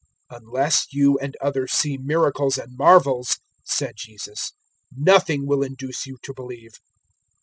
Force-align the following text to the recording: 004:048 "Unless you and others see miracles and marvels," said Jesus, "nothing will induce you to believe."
004:048 0.31 0.41
"Unless 0.41 0.93
you 0.93 1.19
and 1.19 1.37
others 1.41 1.71
see 1.73 1.95
miracles 1.95 2.57
and 2.57 2.75
marvels," 2.75 3.37
said 3.63 3.93
Jesus, 3.97 4.51
"nothing 4.91 5.45
will 5.45 5.61
induce 5.61 6.07
you 6.07 6.17
to 6.23 6.33
believe." 6.33 6.71